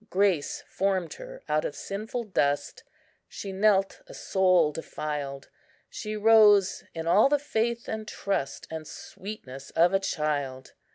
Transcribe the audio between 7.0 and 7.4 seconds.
all the